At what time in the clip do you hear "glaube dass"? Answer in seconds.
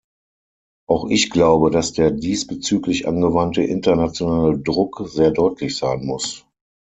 1.29-1.93